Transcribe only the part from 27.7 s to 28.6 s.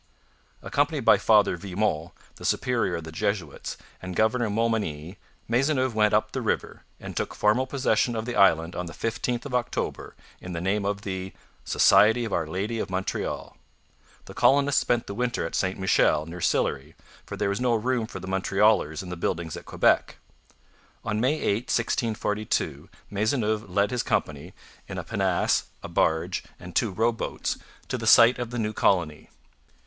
to the site of the